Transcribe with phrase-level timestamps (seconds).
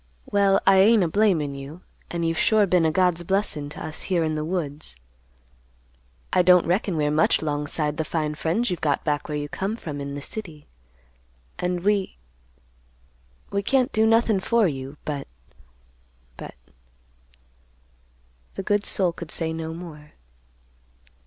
[0.25, 4.01] Well, I ain't a blamin' you; and you've sure been a God's blessin' to us
[4.09, 4.95] here in the woods.
[6.33, 9.47] I don't reckon we're much 'long 'side the fine friends you've got back where you
[9.47, 10.65] come from in the city;
[11.59, 16.55] and we—we can't do nothin' for you, but—but—"
[18.55, 20.13] The good soul could say no more.